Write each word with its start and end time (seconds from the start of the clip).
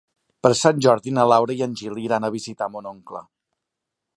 Per 0.45 0.49
Sant 0.59 0.79
Jordi 0.85 1.13
na 1.17 1.25
Laura 1.31 1.57
i 1.59 1.61
en 1.65 1.75
Gil 1.81 1.99
iran 2.05 2.25
a 2.25 2.33
visitar 2.37 2.71
mon 2.77 2.89
oncle. 2.93 3.23